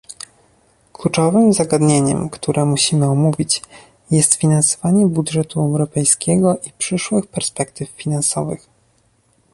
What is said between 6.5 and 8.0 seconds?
i przyszłych perspektyw